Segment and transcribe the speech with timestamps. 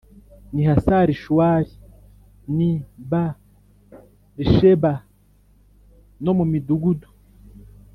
[0.53, 1.71] n i Hasarishuwali
[2.55, 2.71] n i
[3.09, 3.11] B
[4.37, 4.91] risheba
[6.23, 7.07] no mu midugudu